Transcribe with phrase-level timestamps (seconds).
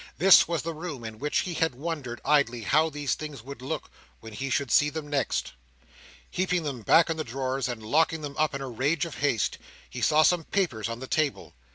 [0.17, 3.91] This was the room in which he had wondered, idly, how these things would look
[4.19, 5.53] when he should see them next!
[6.31, 9.59] Heaping them back into the drawers, and locking them up in a rage of haste,
[9.87, 11.53] he saw some papers on the table.